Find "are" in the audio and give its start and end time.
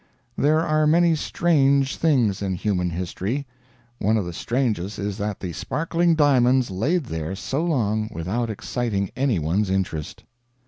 0.61-0.87